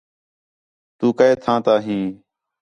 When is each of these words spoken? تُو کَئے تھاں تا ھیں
تُو 0.97 1.07
کَئے 1.17 1.33
تھاں 1.43 1.59
تا 1.65 1.73
ھیں 1.85 2.05